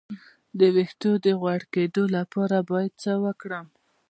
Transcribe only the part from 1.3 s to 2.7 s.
غوړ کیدو لپاره